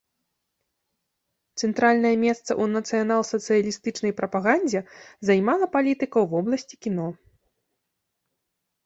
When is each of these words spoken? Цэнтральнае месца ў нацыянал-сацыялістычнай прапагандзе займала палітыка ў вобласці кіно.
Цэнтральнае 1.65 2.13
месца 2.25 2.45
ў 2.61 2.63
нацыянал-сацыялістычнай 2.75 4.13
прапагандзе 4.21 4.81
займала 5.29 5.65
палітыка 5.77 6.17
ў 6.25 6.33
вобласці 6.33 6.75
кіно. 6.87 7.07